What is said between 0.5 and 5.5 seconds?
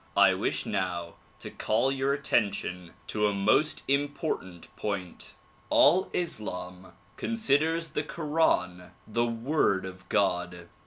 now to call your attention to a most important point.